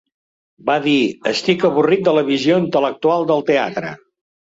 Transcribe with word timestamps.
Va 0.69 0.77
dir: 0.85 0.93
"Estic 1.31 1.65
avorrit 1.69 2.01
de 2.07 2.13
la 2.19 2.23
visió 2.29 2.57
intel·lectual 2.63 3.27
del 3.33 3.45
teatre". 3.51 3.93